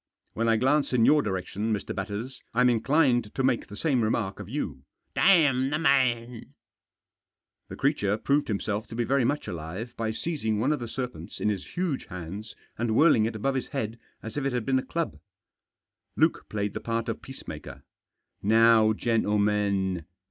[0.33, 1.93] "When I glance in your direction, Mr.
[1.95, 4.81] Batters, I'm inclined to make the same remark of you.""
[5.13, 6.55] Damn the man!"
[7.69, 11.39] The creature proved himself to be very much alive by seizing one of the serpents
[11.39, 14.79] in his huge hands and whirling it above his head as if it had been
[14.79, 15.19] a club.
[16.15, 17.83] Luke played the part of peacemaker.
[18.41, 20.05] "Now, gentlemen!